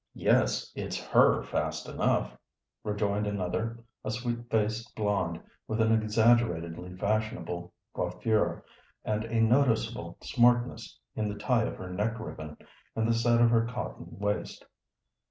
"Yes, 0.15 0.71
it's 0.75 0.97
her 1.09 1.43
fast 1.43 1.87
enough," 1.87 2.35
rejoined 2.83 3.27
another, 3.27 3.83
a 4.03 4.09
sweet 4.09 4.49
faced 4.49 4.95
blonde 4.95 5.39
with 5.67 5.79
an 5.79 5.91
exaggeratedly 5.91 6.97
fashionable 6.97 7.71
coiffure 7.93 8.63
and 9.05 9.23
a 9.25 9.39
noticeable 9.39 10.17
smartness 10.21 10.99
in 11.15 11.29
the 11.29 11.37
tie 11.37 11.65
of 11.65 11.77
her 11.77 11.91
neck 11.91 12.19
ribbon 12.19 12.57
and 12.95 13.07
the 13.07 13.13
set 13.13 13.41
of 13.41 13.51
her 13.51 13.67
cotton 13.67 14.07
waist. 14.17 14.65